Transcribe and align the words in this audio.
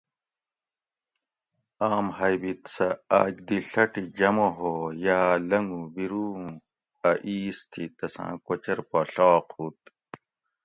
آم 1.91 2.05
ہیٔبت 2.17 2.61
سہۤ 2.73 2.89
آک 3.19 3.35
دی 3.47 3.57
ڷٹی 3.71 4.03
جمع 4.17 4.49
ہو 4.57 4.73
یا 5.05 5.19
لنگُو 5.49 5.81
بیرُوں 5.93 6.35
اۤ 7.09 7.17
اِیس 7.27 7.57
تھی 7.71 7.83
تساں 7.97 8.31
کوچر 8.45 8.79
پا 8.89 8.99
ڷاق 9.13 9.45
ہُوت 9.55 9.79